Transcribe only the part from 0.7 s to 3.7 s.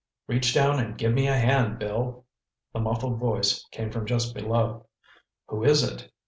and give me a hand, Bill!" The muffled voice